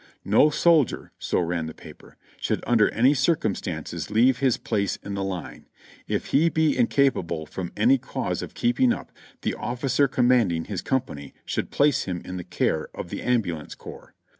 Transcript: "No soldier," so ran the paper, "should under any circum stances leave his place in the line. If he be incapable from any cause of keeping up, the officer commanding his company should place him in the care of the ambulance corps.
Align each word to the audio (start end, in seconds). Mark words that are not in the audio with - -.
"No 0.25 0.49
soldier," 0.49 1.11
so 1.19 1.39
ran 1.39 1.67
the 1.67 1.75
paper, 1.75 2.17
"should 2.37 2.63
under 2.65 2.89
any 2.89 3.13
circum 3.13 3.53
stances 3.53 4.09
leave 4.09 4.39
his 4.39 4.57
place 4.57 4.95
in 5.03 5.13
the 5.13 5.23
line. 5.23 5.67
If 6.07 6.29
he 6.33 6.49
be 6.49 6.75
incapable 6.75 7.45
from 7.45 7.71
any 7.77 7.99
cause 7.99 8.41
of 8.41 8.55
keeping 8.55 8.93
up, 8.93 9.11
the 9.43 9.53
officer 9.53 10.07
commanding 10.07 10.65
his 10.65 10.81
company 10.81 11.35
should 11.45 11.69
place 11.69 12.05
him 12.05 12.23
in 12.25 12.37
the 12.37 12.43
care 12.43 12.89
of 12.95 13.09
the 13.09 13.21
ambulance 13.21 13.75
corps. 13.75 14.15